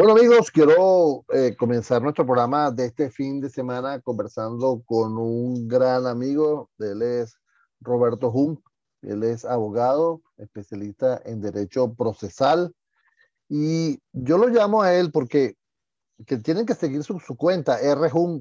[0.00, 5.68] Bueno amigos, quiero eh, comenzar nuestro programa de este fin de semana conversando con un
[5.68, 6.70] gran amigo.
[6.78, 7.38] Él es
[7.82, 8.60] Roberto Jung.
[9.02, 12.74] Él es abogado, especialista en derecho procesal.
[13.50, 15.56] Y yo lo llamo a él porque
[16.26, 17.78] que tienen que seguir su, su cuenta,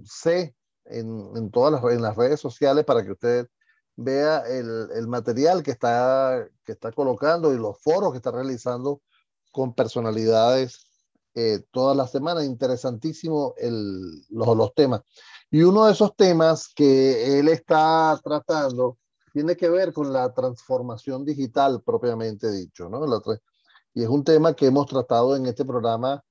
[0.05, 3.49] C en, en todas las, en las redes sociales para que usted
[3.97, 9.01] vea el, el, material que está, que está colocando y los foros que está realizando
[9.51, 10.88] con personalidades
[11.39, 12.45] eh, todas las semanas.
[12.45, 15.01] Interesantísimo el, los, los temas.
[15.49, 18.97] Y uno de esos temas que él está tratando
[19.31, 23.05] tiene que ver con la transformación digital propiamente dicho, ¿no?
[23.93, 26.23] Y es un tema que hemos tratado en este programa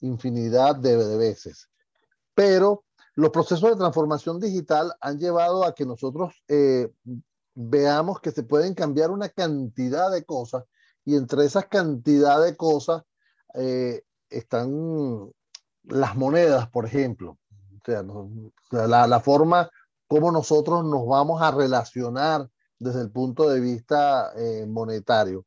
[0.00, 1.68] infinidad de, de veces.
[2.34, 6.92] Pero los procesos de transformación digital han llevado a que nosotros eh,
[7.54, 10.64] veamos que se pueden cambiar una cantidad de cosas
[11.04, 13.04] y entre esas cantidad de cosas
[13.54, 15.30] eh, están
[15.84, 17.38] las monedas, por ejemplo.
[17.50, 18.30] O sea, no,
[18.70, 19.70] la, la, forma
[20.08, 25.44] como nosotros nos vamos a relacionar desde el punto de vista eh, monetario.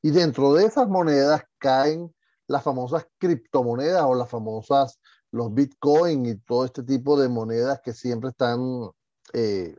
[0.00, 2.12] Y dentro de esas monedas caen
[2.46, 4.98] las famosas criptomonedas o las famosas
[5.32, 8.90] los Bitcoin y todo este tipo de monedas que siempre están
[9.32, 9.76] eh,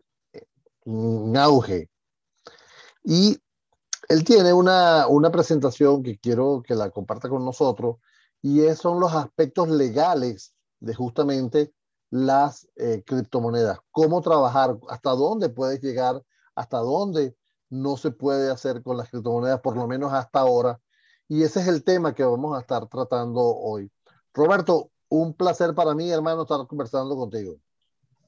[0.86, 1.90] en auge.
[3.04, 3.38] Y
[4.10, 7.98] él tiene una, una, presentación que quiero que la comparta con nosotros
[8.44, 11.74] y es, son los aspectos legales de justamente
[12.12, 13.80] las eh, criptomonedas.
[13.90, 16.22] Cómo trabajar, hasta dónde puedes llegar,
[16.54, 17.36] hasta dónde
[17.70, 20.80] no se puede hacer con las criptomonedas, por lo menos hasta ahora.
[21.30, 23.90] Y ese es el tema que vamos a estar tratando hoy.
[24.34, 27.56] Roberto, un placer para mí, hermano, estar conversando contigo.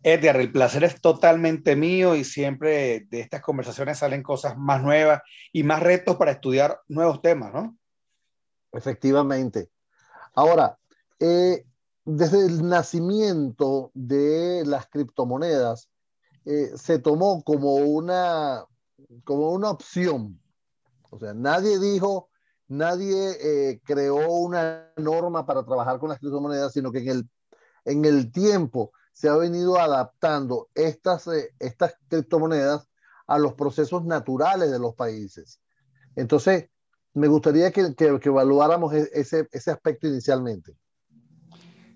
[0.01, 5.23] Edgar, el placer es totalmente mío y siempre de estas conversaciones salen cosas más nuevas
[5.51, 7.77] y más retos para estudiar nuevos temas, ¿no?
[8.71, 9.74] Efectivamente.
[10.35, 10.77] Ahora,
[11.19, 11.65] eh,
[12.03, 15.89] desde el nacimiento de las criptomonedas,
[16.43, 18.65] eh, se tomó como una,
[19.23, 20.39] como una opción.
[21.09, 22.29] O sea, nadie dijo,
[22.67, 27.29] nadie eh, creó una norma para trabajar con las criptomonedas, sino que en el,
[27.85, 31.27] en el tiempo se ha venido adaptando estas,
[31.59, 32.89] estas criptomonedas
[33.25, 35.61] a los procesos naturales de los países.
[36.17, 36.69] Entonces,
[37.15, 40.73] me gustaría que, que, evaluáramos e, ese, ese aspecto inicialmente.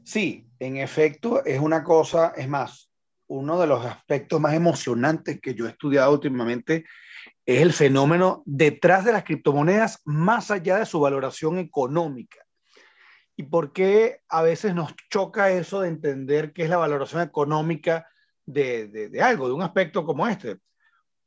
[0.03, 2.89] Sí, en efecto, es una cosa, es más,
[3.27, 6.85] uno de los aspectos más emocionantes que yo he estudiado últimamente
[7.45, 12.39] es el fenómeno detrás de las criptomonedas más allá de su valoración económica.
[13.35, 18.07] ¿Y por qué a veces nos choca eso de entender qué es la valoración económica
[18.45, 20.57] de, de, de algo, de un aspecto como este?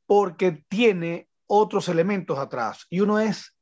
[0.06, 2.86] Porque tiene otros elementos atrás.
[2.90, 3.54] Y uno es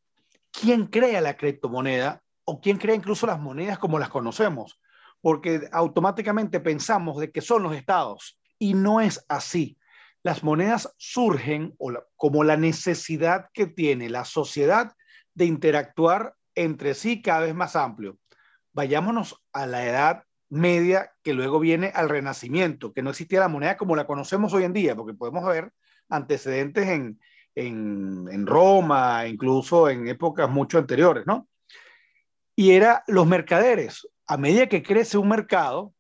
[0.51, 4.81] quién crea la criptomoneda o quién crea incluso las monedas como las conocemos.
[5.21, 9.79] Porque automáticamente pensamos de que son los estados y no es así
[10.23, 11.77] las monedas surgen
[12.17, 14.93] como la necesidad que tiene la sociedad
[15.35, 18.19] de interactuar entre sí cada vez más amplio.
[18.73, 23.77] Vayámonos a la edad media que luego viene al renacimiento, que no existía la moneda
[23.77, 25.73] como la conocemos hoy en día, porque podemos ver
[26.09, 27.21] antecedentes en,
[27.55, 31.49] en, Roma, incluso en épocas mucho anteriores, ¿no?
[32.57, 34.07] Y era los mercaderes.
[34.27, 35.95] A medida que crece un mercado,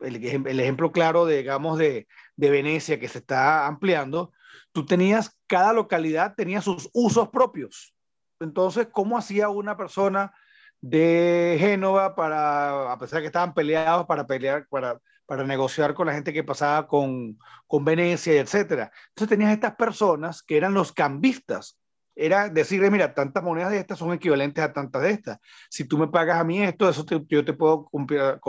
[0.00, 2.06] el, el ejemplo claro, de, digamos, de,
[2.36, 4.32] de Venecia que se está ampliando,
[4.72, 7.94] tú tenías, cada localidad tenía sus usos propios.
[8.40, 10.32] Entonces, ¿cómo hacía una persona
[10.80, 16.06] de Génova para, a pesar de que estaban peleados, para pelear, para, para negociar con
[16.06, 18.90] la gente que pasaba con, con Venecia, etcétera?
[19.08, 21.78] Entonces tenías estas personas que eran los cambistas,
[22.14, 25.38] era decirle, mira, tantas monedas de estas son equivalentes a tantas de estas.
[25.68, 28.40] Si tú me pagas a mí esto, eso yo te puedo comprar,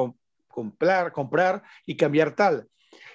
[0.47, 2.67] comprar, comprar y cambiar tal.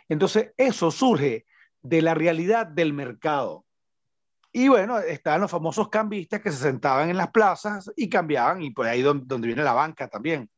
[0.08, 1.46] Entonces, eso surge
[1.80, 3.64] de la realidad del mercado.
[4.52, 8.70] Y bueno, estaban los famosos cambistas que se sentaban en las plazas y cambiaban, y
[8.70, 10.50] por ahí donde, donde viene la banca también.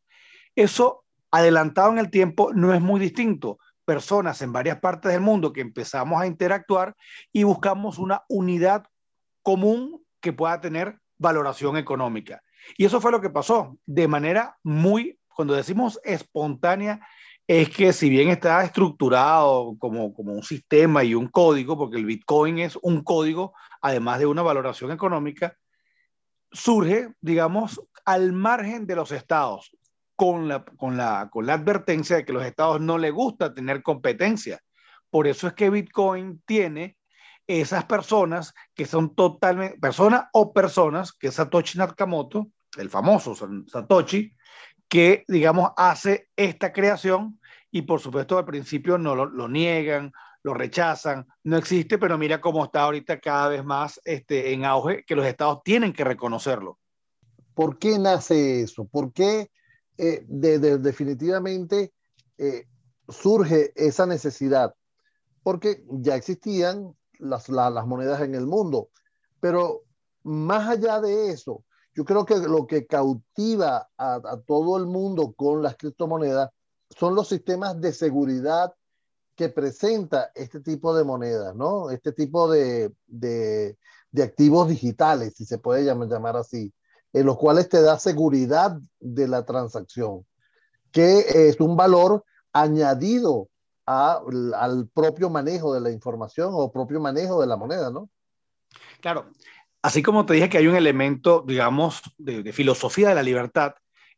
[0.56, 1.03] Eso,
[1.34, 3.58] adelantado en el tiempo, no es muy distinto.
[3.84, 6.94] Personas en varias partes del mundo que empezamos a interactuar
[7.32, 8.84] y buscamos una unidad
[9.42, 12.40] común que pueda tener valoración económica.
[12.78, 17.04] Y eso fue lo que pasó de manera muy, cuando decimos espontánea,
[17.48, 22.06] es que si bien está estructurado como, como un sistema y un código, porque el
[22.06, 25.56] Bitcoin es un código, además de una valoración económica,
[26.52, 29.76] surge, digamos, al margen de los estados,
[30.16, 33.82] con la, con la, con la advertencia de que los estados no les gusta tener
[33.82, 34.61] competencia.
[35.11, 36.96] Por eso es que Bitcoin tiene
[37.46, 44.34] esas personas que son totalmente, personas o personas que Satoshi Nakamoto, el famoso Satoshi,
[44.88, 47.40] que, digamos, hace esta creación
[47.70, 50.12] y por supuesto al principio no lo, niegan,
[50.43, 55.05] lo rechazan, no existe, pero mira cómo está ahorita cada vez más este, en auge,
[55.05, 56.78] que los estados tienen que reconocerlo.
[57.55, 58.87] ¿Por qué nace eso?
[58.87, 59.50] ¿Por qué
[59.99, 61.93] eh, definitivamente
[62.38, 62.67] eh,
[63.08, 64.75] surge esa necesidad?
[65.43, 67.49] Porque ya existían las,
[67.87, 68.88] monedas en el mundo,
[69.41, 69.82] pero
[70.23, 71.64] más allá de eso,
[71.94, 76.50] yo creo que lo que cautiva a, todo el mundo con las criptomonedas
[76.91, 78.75] son los sistemas de seguridad
[79.37, 81.91] que presenta este tipo de monedas, ¿no?
[81.91, 83.76] Este tipo de, de,
[84.23, 86.73] activos digitales, si se puede llamar, así,
[87.14, 90.26] en los cuales te da seguridad de la transacción,
[90.93, 93.49] que es un valor añadido
[93.87, 98.11] al propio manejo de la información o propio manejo de la moneda, ¿no?
[99.00, 99.31] Claro,
[99.82, 103.75] así como te dije que hay un elemento, digamos, de, filosofía de la libertad,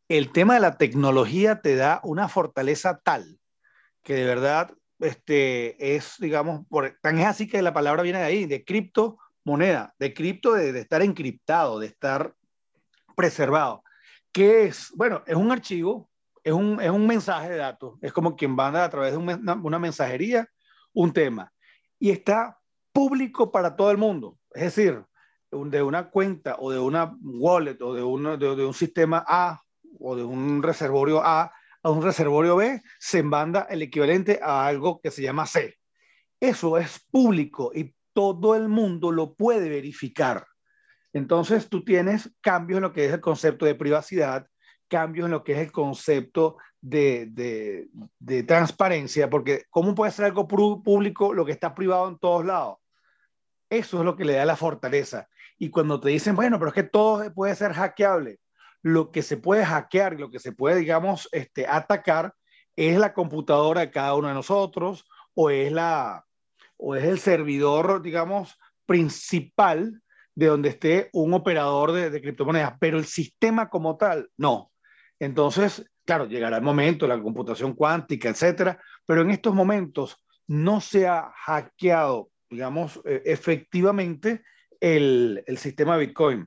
[0.09, 3.39] el tema de la tecnología te da una fortaleza tal
[4.03, 8.25] que de verdad este, es, digamos, por, tan es así que la palabra viene de
[8.25, 12.33] ahí, de criptomoneda, de cripto, de, estar encriptado, de estar
[13.17, 13.83] preservado.
[14.31, 14.93] ¿Qué es?
[14.95, 16.09] Bueno, es un archivo,
[16.45, 19.55] es un, es un mensaje de datos, es como quien manda a través de una,
[19.55, 20.49] una mensajería
[20.93, 21.53] un tema
[21.99, 22.59] y está
[22.93, 24.39] público para todo el mundo.
[24.53, 25.05] Es decir,
[25.51, 29.61] de una cuenta o de una wallet o de, uno, de, un sistema A
[29.99, 31.53] o de un reservorio A
[31.83, 35.77] a un reservorio B, se manda el equivalente a algo que se llama C.
[36.41, 40.47] Eso es público y todo el mundo lo puede verificar.
[41.17, 44.49] Entonces tú tienes cambios en lo que es el concepto de privacidad,
[44.87, 50.47] cambios en lo que es el concepto de, de, transparencia, porque ¿cómo puede ser algo
[50.47, 52.77] público lo que está privado en todos lados?
[53.71, 55.27] Eso es lo que le da la fortaleza.
[55.57, 58.39] Y cuando te dicen, bueno, pero es que todo puede ser hackeable,
[58.83, 62.35] lo que se puede hackear lo que se puede, digamos, este, atacar
[62.77, 66.27] es la computadora de cada uno de nosotros o es, la,
[66.77, 70.03] o es el servidor, digamos, principal
[70.37, 74.71] de donde esté un operador de, de criptomonedas, pero el sistema como tal, no.
[75.19, 81.09] Entonces, claro, llegará el momento, la computación cuántica, etcétera, pero en estos momentos no se
[81.09, 84.43] ha hackeado, digamos, eh, efectivamente
[84.79, 86.47] el, el sistema Bitcoin.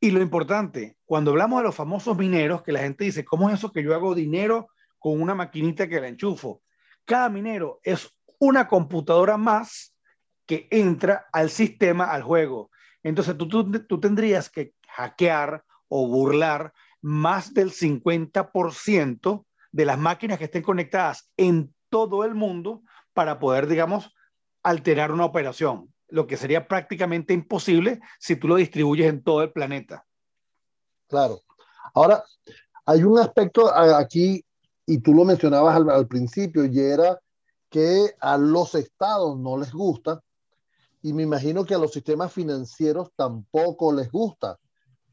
[0.00, 3.56] Y lo importante, cuando hablamos de los famosos mineros, que la gente dice, ¿cómo es
[3.56, 4.68] eso que yo hago dinero
[4.98, 6.62] con una maquinita que la enchufo?
[7.06, 9.96] Cada minero es una computadora más
[10.46, 12.70] que entra al sistema, al juego.
[13.04, 20.38] Entonces tú, tú, tú tendrías que hackear o burlar más del 50% de las máquinas
[20.38, 24.12] que estén conectadas en todo el mundo para poder, digamos,
[24.64, 29.52] alterar una operación lo que sería prácticamente imposible si tú lo distribuyes en todo el
[29.52, 30.06] planeta.
[31.08, 31.40] Claro.
[31.92, 32.22] Ahora,
[32.86, 34.44] hay un aspecto aquí,
[34.86, 37.18] y tú lo mencionabas al, principio, y era
[37.68, 40.20] que a los estados no les gusta,
[41.04, 44.58] y me imagino que a los sistemas financieros tampoco les gusta,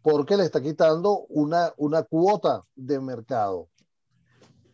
[0.01, 3.67] porque le está quitando una, una cuota de mercado.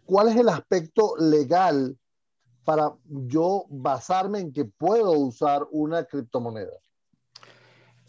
[0.06, 1.98] ¿Cuál es el aspecto legal
[2.64, 6.78] para yo basarme en que puedo usar una criptomoneda?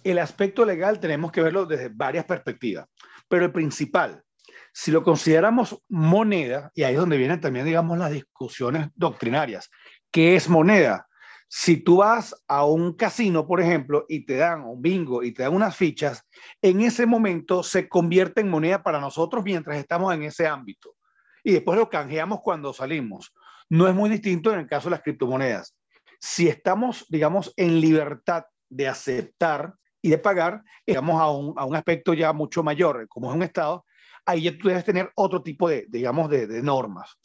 [0.04, 2.88] El aspecto legal tenemos que verlo desde varias perspectivas,
[3.26, 4.22] pero el principal,
[4.70, 9.70] si lo consideramos moneda, y ahí es donde vienen también, digamos, las discusiones doctrinarias,
[10.10, 11.07] ¿qué es moneda?
[11.50, 15.44] Si tú vas a un casino, por ejemplo, y te dan un bingo y te
[15.44, 16.22] dan unas fichas,
[16.60, 20.94] en ese momento se convierte en moneda para nosotros mientras estamos en ese ámbito.
[21.42, 23.32] Y después lo canjeamos cuando salimos.
[23.70, 25.74] No es muy distinto en el caso de las criptomonedas.
[26.20, 31.76] Si estamos, digamos, en libertad de aceptar y de pagar, digamos, a un, a un
[31.76, 33.86] aspecto ya mucho mayor, como es un Estado,
[34.26, 37.16] ahí ya tú debes tener otro tipo de, digamos, de, de normas.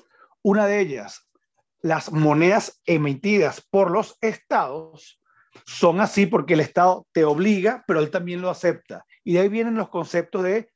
[0.41, 1.27] Una de ellas,
[1.83, 5.21] las monedas emitidas por los estados
[5.65, 9.05] son así porque el Estado te obliga, pero él también lo acepta.
[9.23, 10.71] Y de ahí vienen los conceptos de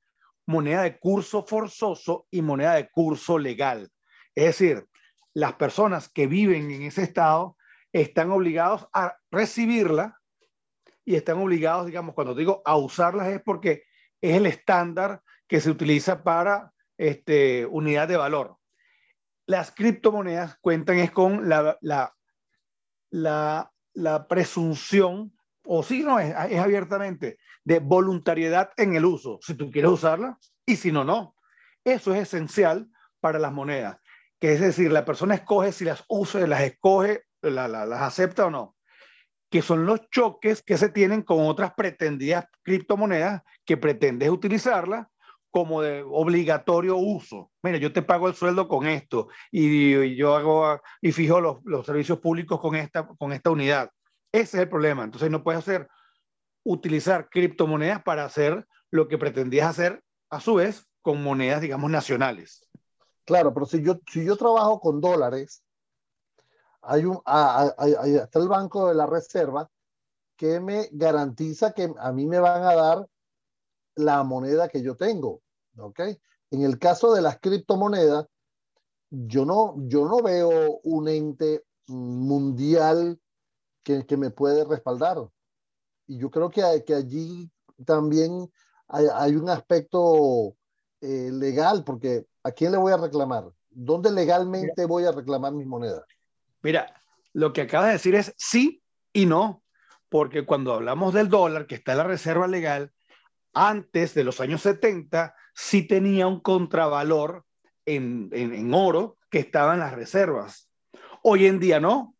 [0.45, 3.89] moneda de curso forzoso y moneda de curso legal.
[4.35, 4.85] Es decir,
[5.33, 7.57] las personas que viven en ese estado
[7.93, 10.19] están obligados a recibirla
[11.05, 13.83] y están obligados, digamos, cuando digo a usarlas es porque
[14.19, 18.57] es el estándar que se utiliza para este, unidad de valor.
[19.47, 22.13] Las criptomonedas cuentan es con la, la,
[23.09, 25.35] la, presunción,
[25.65, 30.75] o si no, es, abiertamente, de voluntariedad en el uso, si tú quieres usarla, y
[30.75, 31.35] si no, no.
[31.83, 32.87] Eso es esencial
[33.19, 33.97] para las monedas
[34.39, 38.75] que es decir, la persona escoge si las usa, las escoge, las acepta o no,
[39.49, 45.09] que son los choques que se tienen con otras pretendidas criptomonedas que pretendes utilizarla
[45.51, 47.51] como de obligatorio uso.
[47.63, 51.85] Mira, yo te pago el sueldo con esto y, yo hago y fijo los, los,
[51.85, 53.89] servicios públicos con esta, con esta unidad.
[54.31, 55.03] Ese es el problema.
[55.03, 55.87] Entonces no puedes hacer
[56.63, 62.67] utilizar criptomonedas para hacer lo que pretendías hacer a su vez con monedas, digamos, nacionales.
[63.25, 65.63] Claro, pero si yo, si yo trabajo con dólares,
[66.81, 69.69] hay un, está el Banco de la Reserva
[70.35, 73.07] que me garantiza que a mí me van a dar
[73.97, 75.41] la moneda que yo tengo.
[75.77, 75.99] ¿Ok?
[76.51, 78.25] En el caso de las criptomonedas,
[79.09, 83.19] yo no, yo no veo un ente mundial
[83.83, 85.17] que, que me puede respaldar.
[86.07, 87.51] Y yo creo que, que allí
[87.85, 88.49] también
[88.87, 90.55] hay, un aspecto
[91.01, 93.45] eh, legal, porque ¿a quién le voy a reclamar?
[93.69, 96.03] ¿Dónde legalmente voy a reclamar mis monedas?
[96.61, 97.01] Mira,
[97.33, 98.81] lo que acabas de decir es sí
[99.13, 99.63] y no,
[100.09, 102.93] porque cuando hablamos del dólar, que está en la reserva legal,
[103.57, 107.43] antes de los años 70 sí tenía un contravalor
[107.85, 110.69] en, en, oro que estaba en las reservas.
[111.23, 112.13] Hoy en día no.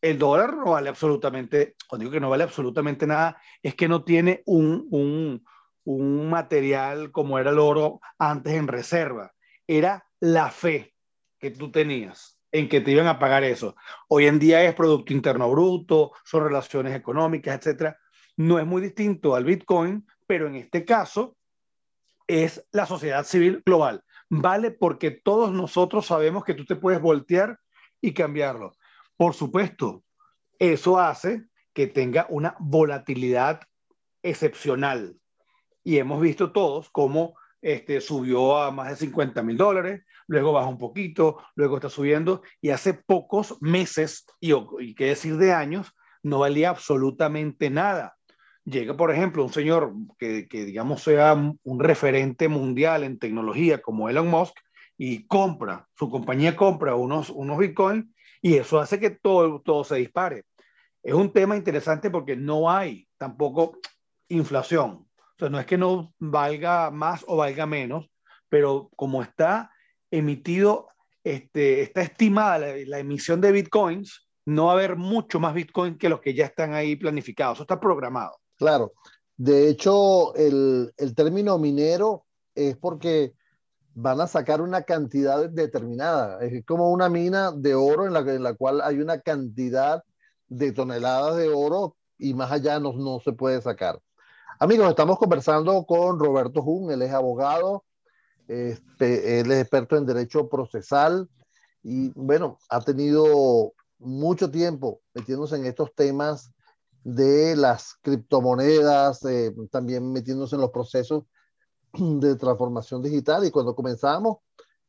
[0.00, 4.02] El dólar no vale absolutamente, cuando digo que no vale absolutamente nada, es que no
[4.02, 5.44] tiene un, un,
[5.84, 9.32] un material como era el oro antes en reserva.
[9.66, 10.94] Era la fe
[11.38, 13.76] que tú tenías en que te iban a pagar eso.
[14.08, 17.98] Hoy en día es Producto Interno Bruto, son relaciones económicas, etcétera.
[18.38, 21.36] No es muy distinto al Bitcoin, pero en este caso
[22.28, 24.04] es la sociedad civil global.
[24.28, 27.58] Vale porque todos nosotros sabemos que tú te puedes voltear
[28.00, 28.76] y cambiarlo.
[29.16, 30.04] Por supuesto,
[30.60, 33.62] eso hace que tenga una volatilidad
[34.22, 35.16] excepcional.
[35.82, 40.68] Y hemos visto todos cómo este, subió a más de 50 mil dólares, luego baja
[40.68, 45.92] un poquito, luego está subiendo, y hace pocos meses, y, y qué decir de años,
[46.22, 48.16] no valía absolutamente nada.
[48.70, 54.08] Llega, por ejemplo, un señor que, que, digamos sea un referente mundial en tecnología como
[54.08, 54.54] Elon Musk
[54.96, 58.06] y compra, su compañía compra unos, unos bitcoins
[58.42, 60.44] y eso hace que todo, todo se dispare.
[61.02, 63.78] Es un tema interesante porque no hay tampoco
[64.28, 65.06] inflación.
[65.16, 68.10] O sea, no es que no valga más o valga menos,
[68.48, 69.70] pero como está
[70.10, 70.88] emitido,
[71.24, 76.08] este, está estimada la, emisión de bitcoins, no va a haber mucho más bitcoin que
[76.08, 77.56] los que ya están ahí planificados.
[77.56, 78.39] Eso está programado.
[78.60, 78.92] Claro.
[79.38, 83.32] De hecho, el, el término minero es porque
[83.94, 86.44] van a sacar una cantidad determinada.
[86.44, 90.04] Es como una mina de oro en la, en la cual hay una cantidad
[90.46, 93.98] de toneladas de oro y más allá no, no se puede sacar.
[94.58, 97.84] Amigos, estamos conversando con Roberto Jun, él es abogado,
[98.46, 101.30] este, él es experto en derecho procesal
[101.82, 106.52] y bueno, ha tenido mucho tiempo metiéndose en estos temas
[107.04, 111.24] de las criptomonedas, eh, también metiéndose en los procesos
[111.92, 113.44] de transformación digital.
[113.44, 114.38] Y cuando comenzamos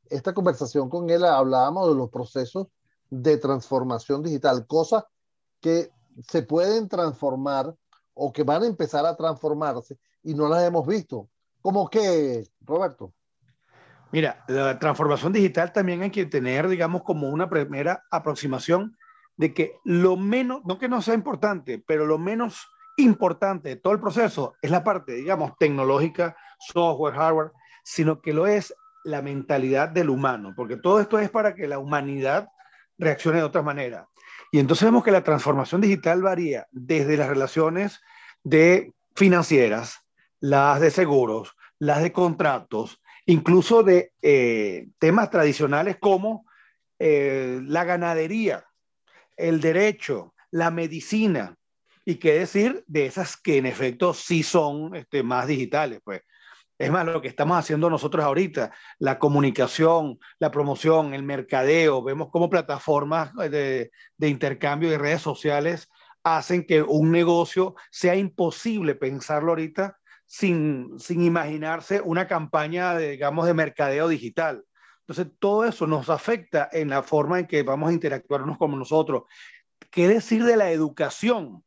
[0.09, 2.67] esta conversación con él, hablábamos de los procesos
[3.09, 5.03] de transformación digital, cosas
[5.59, 5.89] que
[6.27, 7.73] se pueden transformar
[8.13, 11.29] o que van a empezar a transformarse y no las hemos visto.
[11.61, 13.13] ¿Cómo que, Roberto?
[14.11, 18.97] Mira, la transformación digital también hay que tener, digamos, como una primera aproximación
[19.41, 23.91] de que lo menos, no que no sea importante, pero lo menos importante de todo
[23.91, 27.51] el proceso es la parte, digamos, tecnológica, software, hardware,
[27.83, 28.71] sino que lo es
[29.03, 32.49] la mentalidad del humano, porque todo esto es para que la humanidad
[32.99, 34.07] reaccione de otra manera.
[34.51, 37.99] Y entonces vemos que la transformación digital varía desde las relaciones
[38.43, 40.05] de financieras,
[40.39, 46.45] las de seguros, las de contratos, incluso de eh, temas tradicionales como
[46.99, 48.67] eh, la ganadería,
[49.41, 51.55] el derecho, la medicina,
[52.05, 56.21] y qué decir de esas que en efecto sí son este, más digitales, pues.
[56.77, 62.29] Es más, lo que estamos haciendo nosotros ahorita, la comunicación, la promoción, el mercadeo, vemos
[62.31, 65.89] cómo plataformas de, de intercambio de redes sociales
[66.23, 73.45] hacen que un negocio sea imposible pensarlo ahorita sin, sin imaginarse una campaña, de, digamos,
[73.45, 74.63] de mercadeo digital.
[75.11, 79.23] Entonces, todo eso nos afecta en la forma en que vamos a interactuarnos con nosotros.
[79.89, 81.65] ¿Qué decir de la educación?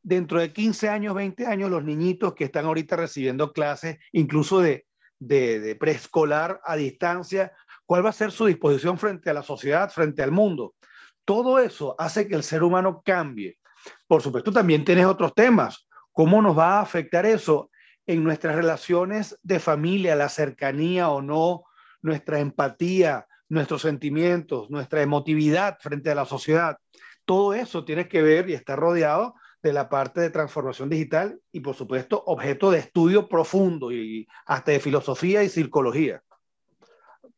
[0.00, 4.86] Dentro de 15 años, 20 años, los niñitos que están ahorita recibiendo clases, incluso de,
[5.18, 7.52] de, de preescolar a distancia,
[7.84, 10.76] ¿cuál va a ser su disposición frente a la sociedad, frente al mundo?
[11.24, 13.58] Todo eso hace que el ser humano cambie.
[14.06, 15.88] Por supuesto, también tienes otros temas.
[16.12, 17.72] ¿Cómo nos va a afectar eso
[18.06, 21.64] en nuestras relaciones de familia, la cercanía o no,
[22.02, 26.78] nuestra empatía, nuestros sentimientos, nuestra emotividad frente a la sociedad.
[27.24, 31.60] Todo eso tiene que ver y está rodeado de la parte de transformación digital y,
[31.60, 36.22] por supuesto, objeto de estudio profundo y hasta de filosofía y psicología.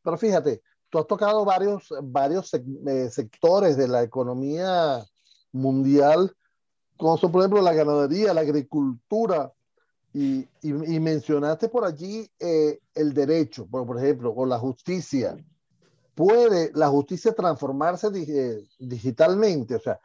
[0.02, 5.02] Pero fíjate, tú has tocado varios, varios eh, sectores de la economía
[5.52, 6.34] mundial,
[6.96, 9.52] como son, por ejemplo, la ganadería, la agricultura,
[10.12, 15.36] y, y, mencionaste por allí eh, el derecho, por, por, ejemplo, o la justicia.
[16.14, 19.76] ¿Puede la justicia transformarse eh, digitalmente?
[19.76, 20.00] O sea,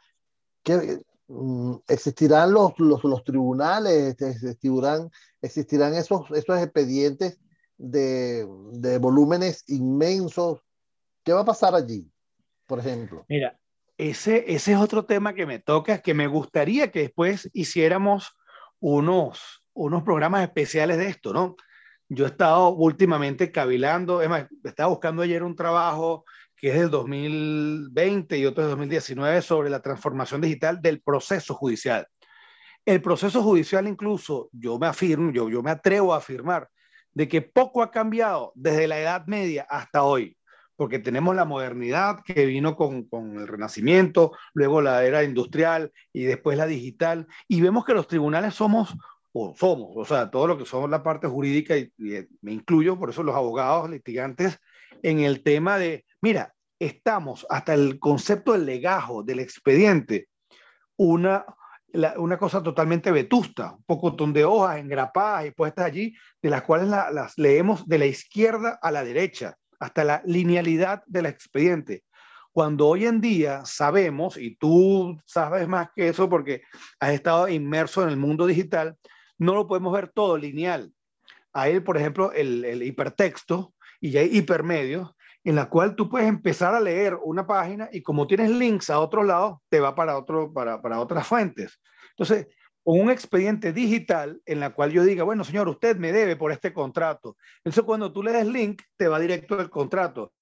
[0.62, 5.10] que mm, existirán los, los, los tribunales, este, existirán,
[5.42, 7.40] existirán esos, esos expedientes
[7.76, 10.60] de, de volúmenes inmensos.
[11.24, 12.08] ¿Qué va a pasar allí,
[12.66, 13.24] por ejemplo?
[13.28, 13.58] Mira,
[13.98, 18.36] ese, ese es otro tema que me toca, que me gustaría que después hiciéramos
[18.78, 21.56] unos, unos programas especiales de esto, ¿no?
[22.08, 26.24] Yo he estado últimamente cavilando, es más, estaba buscando ayer un trabajo
[26.56, 32.06] que es del 2020 y otro del 2019 sobre la transformación digital del proceso judicial.
[32.84, 36.70] El proceso judicial incluso, yo me afirmo, yo, yo me atrevo a afirmar,
[37.12, 40.38] de que poco ha cambiado desde la Edad Media hasta hoy,
[40.76, 46.24] porque tenemos la modernidad que vino con, con el Renacimiento, luego la era industrial y
[46.24, 48.94] después la digital, y vemos que los tribunales somos
[49.38, 51.92] o somos, o sea, todo lo que somos la parte jurídica, y,
[52.40, 54.58] me incluyo, por eso los abogados litigantes,
[55.02, 60.28] en el tema de, mira, estamos hasta el concepto del legajo, del expediente,
[60.96, 61.44] una,
[62.16, 66.88] una cosa totalmente vetusta, un poco de hojas engrapadas y puestas allí, de las cuales
[66.88, 72.04] las leemos de la izquierda a la derecha, hasta la linealidad del expediente.
[72.52, 76.62] Cuando hoy en día sabemos, y tú sabes más que eso porque
[77.00, 78.96] has estado inmerso en el mundo digital,
[79.38, 80.92] no lo podemos ver todo lineal.
[81.52, 85.10] Hay, por ejemplo, el, hipertexto y hay hipermedios
[85.44, 88.98] en la cual tú puedes empezar a leer una página y como tienes links a
[88.98, 91.80] otro lado, te va para, otro, para, para otras fuentes.
[92.10, 92.48] Entonces,
[92.84, 96.72] un expediente digital en la cual yo diga, bueno, señor, usted me debe por este
[96.72, 97.36] contrato.
[97.58, 100.32] Entonces, cuando tú le des link, te va directo al contrato.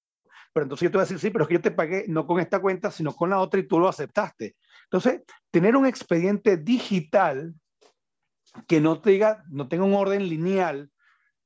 [0.52, 2.26] Pero entonces yo te voy a decir, sí, pero es que yo te pagué no
[2.26, 4.56] con esta cuenta, sino con la otra y tú lo aceptaste.
[4.84, 7.54] Entonces, tener un expediente digital
[8.66, 10.90] que no, tenga, no tenga un orden lineal,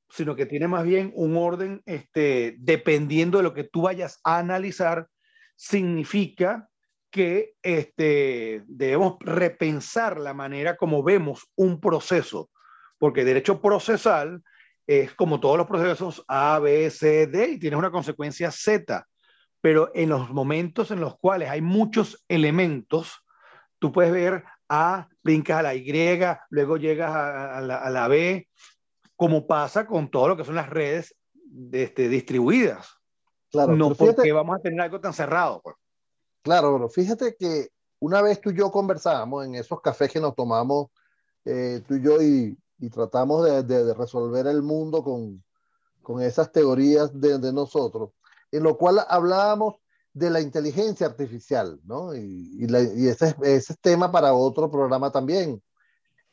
[0.09, 4.39] sino que tiene más bien un orden este, dependiendo de lo que tú vayas a
[4.39, 5.07] analizar,
[5.55, 6.69] significa
[7.11, 12.49] que este, debemos repensar la manera como vemos un proceso,
[12.97, 14.43] porque derecho procesal
[14.85, 19.07] es como todos los procesos A, B, C, D y tiene una consecuencia Z,
[19.61, 23.23] pero en los momentos en los cuales hay muchos elementos,
[23.79, 25.91] tú puedes ver A, brincas a la Y,
[26.49, 28.47] luego llegas a, la, B,
[29.15, 31.15] como pasa con todo lo que son las redes
[31.71, 32.95] este, distribuidas.
[33.51, 35.61] Claro, no porque vamos a tener algo tan cerrado.
[35.63, 35.75] Pues.
[36.43, 40.35] Claro, pero fíjate que una vez tú y yo conversábamos en esos cafés que nos
[40.35, 40.87] tomamos,
[41.45, 42.57] eh, tú y yo, y,
[42.91, 45.43] tratamos de, resolver el mundo con,
[46.01, 48.11] con esas teorías de, de, nosotros,
[48.51, 49.75] en lo cual hablábamos
[50.13, 52.15] de la inteligencia artificial, ¿no?
[52.15, 52.65] Y,
[53.07, 55.61] ese, ese, es tema para otro programa también.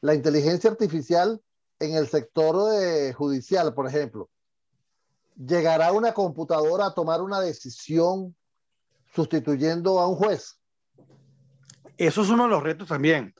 [0.01, 1.41] La inteligencia artificial
[1.79, 4.31] en el sector de judicial, por ejemplo.
[5.37, 8.35] ¿Llegará una computadora a tomar una decisión
[9.15, 10.59] sustituyendo a un juez?
[11.99, 13.35] Eso es uno de los retos también,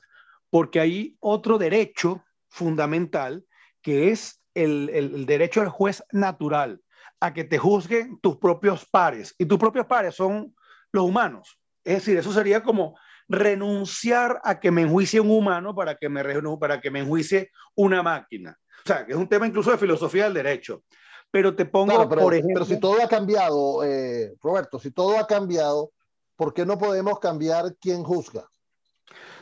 [0.49, 3.45] porque hay otro derecho fundamental
[3.81, 6.81] que es el, el derecho al juez natural
[7.19, 9.33] a que te juzguen tus propios pares.
[9.37, 10.55] Y tus propios pares son
[10.91, 11.59] los humanos.
[11.83, 16.23] Es decir, eso sería como renunciar a que me enjuicie un humano para que me,
[16.59, 18.57] para que me enjuicie una máquina.
[18.85, 20.83] O sea, que es un tema incluso de filosofía del derecho.
[21.29, 22.53] Pero te pongo, pero, por ejemplo...
[22.53, 25.91] Pero si todo ha cambiado, eh, Roberto, si todo ha cambiado,
[26.37, 28.47] ¿por qué no podemos cambiar quién juzga?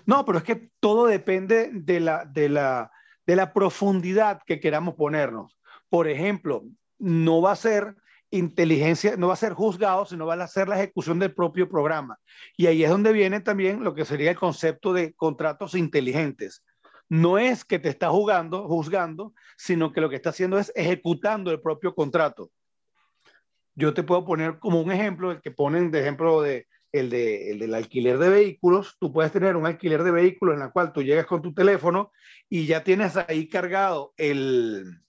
[0.06, 2.92] No, pero es que todo depende de la, de la,
[3.26, 5.60] de la profundidad que queramos ponernos.
[5.90, 6.64] Por ejemplo,
[7.00, 7.96] no va a ser
[8.32, 12.20] inteligencia, no va a ser juzgado, sino va a ser la ejecución del propio programa.
[12.58, 16.64] Y ahí es donde viene también lo que sería el concepto de contratos inteligentes.
[17.08, 21.52] No es que te está jugando, juzgando, sino que lo que está haciendo es ejecutando
[21.52, 22.52] el propio contrato.
[23.76, 27.52] Yo te puedo poner como un ejemplo, el que ponen de ejemplo de el, de,
[27.52, 28.96] el del alquiler de vehículos.
[29.00, 32.12] Tú puedes tener un alquiler de vehículos en la cual tú llegas con tu teléfono
[32.50, 35.05] y ya tienes ahí cargado el,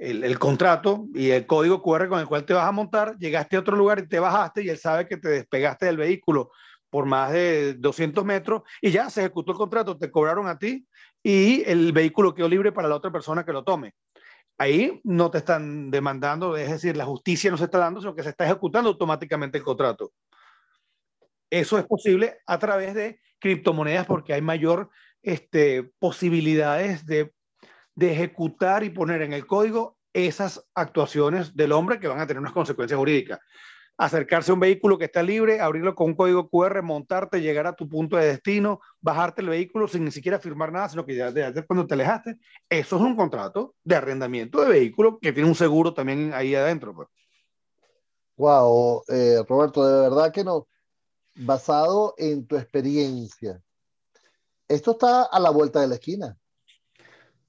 [0.00, 3.60] el, contrato y el código QR con el cual te vas a montar, llegaste a
[3.60, 6.50] otro lugar y te bajaste y él sabe que te despegaste del vehículo
[6.88, 10.86] por más de 200 metros y ya se ejecutó el contrato, te cobraron a ti
[11.22, 13.94] y el vehículo quedó libre para la otra persona que lo tome.
[14.56, 18.22] Ahí no te están demandando, es decir, la justicia no se está dando, sino que
[18.22, 20.12] se está ejecutando automáticamente el contrato.
[21.50, 24.88] Eso es posible a través de criptomonedas porque hay mayor
[25.22, 27.32] este, posibilidades de,
[28.00, 32.40] de ejecutar y poner en el código esas actuaciones del hombre que van a tener
[32.40, 33.38] unas consecuencias jurídicas
[34.00, 37.74] acercarse a un vehículo que está libre, abrirlo con un código QR, montarte, llegar a
[37.74, 41.28] tu punto de destino, bajarte el vehículo sin ni siquiera firmar nada, sino que ya,
[41.28, 42.38] ya cuando te alejaste.
[42.70, 46.94] Eso es un contrato de arrendamiento de vehículo que tiene un seguro también ahí adentro.
[46.94, 47.08] Pues.
[48.38, 50.66] Wow, eh, Roberto, de verdad que no,
[51.34, 53.60] basado en tu experiencia,
[54.66, 56.39] esto está a la vuelta de la esquina.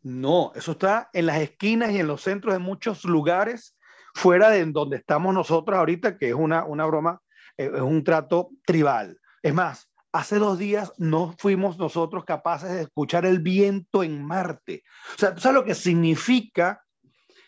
[0.04, 3.78] No, eso está en las esquinas y en los centros de muchos lugares
[4.14, 7.22] fuera de donde estamos nosotros ahorita, que es una, una broma,
[7.58, 9.20] eh, es un trato tribal.
[9.42, 14.84] Es más, hace dos días no fuimos nosotros capaces de escuchar el viento en Marte.
[15.16, 16.84] O sea, ¿tú sabes lo que significa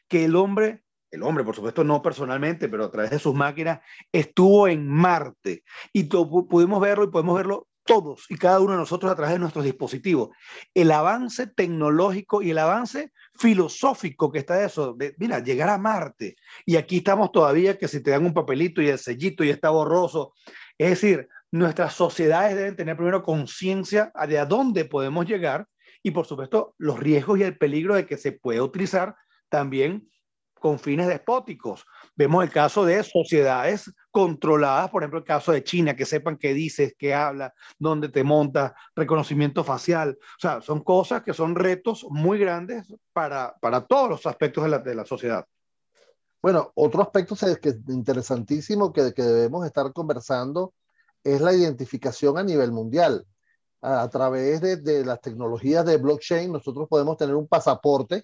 [0.07, 3.79] que el hombre, el hombre por supuesto no personalmente, pero a través de sus máquinas,
[4.11, 5.63] estuvo en Marte?
[5.91, 9.39] Y pudimos verlo y podemos verlo todos y cada uno de nosotros a través de
[9.39, 10.29] nuestros dispositivos.
[10.73, 16.35] El avance tecnológico y el avance filosófico que está eso, de, mira, llegar a Marte.
[16.65, 19.69] Y aquí estamos todavía que si te dan un papelito y el sellito y está
[19.69, 20.33] borroso.
[20.77, 25.67] Es decir, nuestras sociedades deben tener primero conciencia de a dónde podemos llegar
[26.01, 29.15] y por supuesto los riesgos y el peligro de que se puede utilizar
[29.49, 30.09] también
[30.63, 31.85] con fines despóticos.
[32.15, 36.53] Vemos el caso de sociedades controladas, por ejemplo, el caso de China, que sepan qué
[36.53, 40.17] dices, qué habla, dónde te montas, reconocimiento facial.
[40.21, 44.69] O sea, son cosas que son retos muy grandes para, para todos los aspectos de
[44.69, 45.45] la, de la sociedad.
[46.41, 50.73] Bueno, otro aspecto que es interesantísimo que, que debemos estar conversando
[51.25, 53.27] es la identificación a nivel mundial.
[53.81, 58.23] A, a través de, de las tecnologías de blockchain, nosotros podemos tener un pasaporte,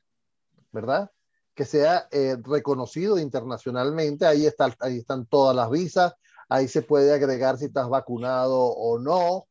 [0.71, 1.11] ¿verdad?
[1.59, 4.25] Que sea eh, reconocido internacionalmente.
[4.25, 6.13] Ahí, está, ahí están todas las visas,
[6.47, 9.45] ahí se puede agregar si estás vacunado o no.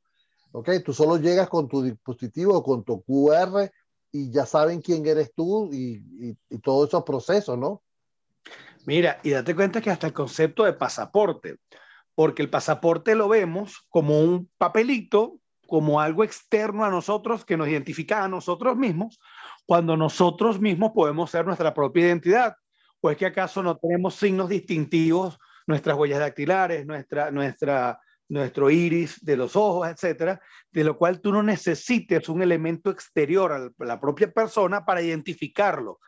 [0.53, 0.71] ¿Ok?
[0.83, 3.71] Tú solo llegas con tu dispositivo, con tu QR
[4.11, 7.83] y ya saben quién eres tú y, y, y todos esos procesos, ¿no?
[8.87, 11.59] Mira, y date cuenta que hasta el concepto de pasaporte,
[12.15, 17.69] porque el pasaporte lo vemos como un papelito, como algo externo a nosotros que nos
[17.69, 19.21] identifica a nosotros mismos,
[19.69, 22.57] cuando nosotros mismos podemos ser nuestra propia identidad?
[23.03, 28.01] ¿O es que acaso no tenemos signos distintivos, nuestras huellas dactilares, nuestra, nuestra,
[28.31, 30.41] nuestro iris de los ojos, etcétera,
[30.73, 36.01] de lo cual tú no necesites un elemento exterior a la propia persona para identificarlo?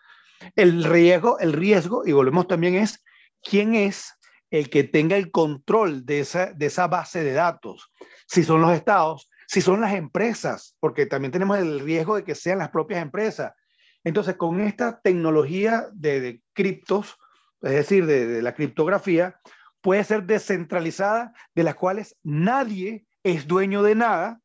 [0.56, 3.04] El riesgo, el riesgo, y volvemos también, es
[3.42, 4.14] quién es
[4.50, 7.92] el que tenga el control de esa, de esa base de datos.
[8.26, 12.36] Si son los estados, si son las empresas, porque también tenemos el riesgo de que
[12.36, 13.52] sean las propias empresas.
[14.04, 17.16] Entonces, con esta tecnología de, criptos,
[17.60, 19.40] es decir, de, la criptografía,
[19.80, 24.40] puede ser descentralizada, de las cuales nadie es dueño de nada,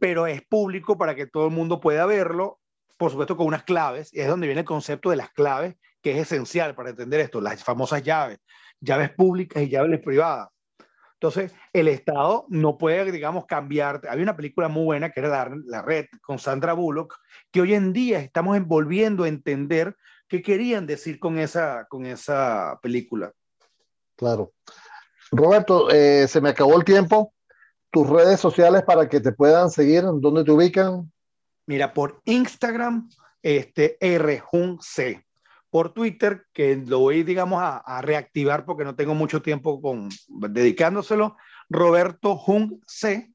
[0.00, 2.58] pero es público para que todo el mundo pueda verlo,
[2.96, 6.10] por supuesto con unas claves, y es donde viene el concepto de las claves, que
[6.10, 8.40] es esencial para entender esto, las famosas llaves,
[8.80, 10.48] llaves públicas y llaves privadas.
[11.22, 14.00] Entonces, el Estado no puede, digamos, cambiar.
[14.08, 17.14] Había una película muy buena que era La, la Red con Sandra Bullock,
[17.50, 22.78] que hoy en día estamos envolviendo a entender qué querían decir con esa, con esa
[22.80, 23.34] película.
[24.16, 24.54] Claro.
[25.30, 27.34] Roberto, eh, se me acabó el tiempo.
[27.90, 31.12] Tus redes sociales para que te puedan seguir, ¿dónde te ubican?
[31.66, 33.10] Mira, por Instagram,
[33.42, 35.22] este, RJunC
[35.70, 41.36] por Twitter, que lo voy, digamos, a, reactivar porque no tengo mucho tiempo con, dedicándoselo,
[41.68, 43.32] Roberto Jung C.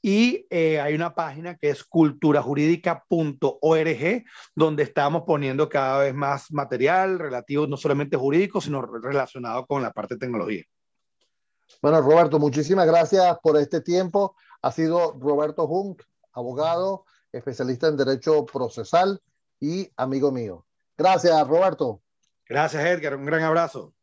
[0.00, 7.18] Y eh, hay una página que es culturajurídica.org, donde estamos poniendo cada vez más material
[7.18, 10.62] relativo no solamente jurídico, sino relacionado con la parte de tecnología.
[11.82, 14.36] Bueno, Roberto, muchísimas gracias por este tiempo.
[14.62, 16.00] Ha sido Roberto Jung,
[16.32, 19.20] abogado, especialista en derecho procesal
[19.60, 20.67] y amigo mío.
[20.98, 22.02] Gracias, Roberto.
[22.46, 23.14] Gracias, Edgar.
[23.14, 23.94] Un gran abrazo.